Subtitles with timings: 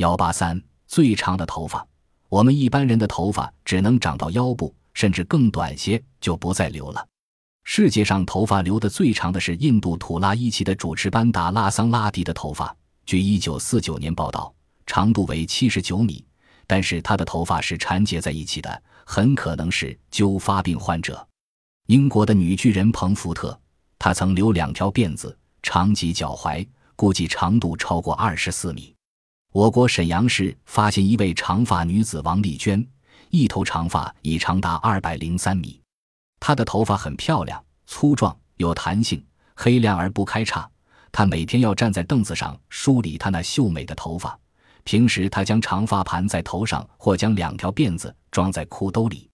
[0.00, 1.86] 幺八三，最长的头发。
[2.30, 7.06] 我们一般人的头发只能长到腰部，甚至更短些就不再留了。
[7.64, 12.74] 世界上头发留得最长的是印度土拉伊奇的主持班达拉桑拉迪的头发，
[13.04, 14.50] 据一九四九年报道，
[14.86, 16.24] 长度为七十九米。
[16.66, 21.28] 但是他的头发是缠结在一起的，很可能是揪发病患者。
[21.88, 23.60] 英国的女巨人彭福特，
[23.98, 28.94] 她曾留两条辫子，长及脚踝，估计长度超过二十四米。
[29.52, 32.86] 我国沈阳市发现一位长发女子王丽娟，
[33.30, 35.80] 一头长发已长达二百零三米。
[36.38, 39.24] 她的头发很漂亮、粗壮、有弹性，
[39.56, 40.70] 黑亮而不开叉。
[41.10, 44.38] 她每天要站在凳子上梳理她那秀美的头发。
[44.84, 49.29] 平时她将长发盘在头上，或将两条辫子装在裤兜里。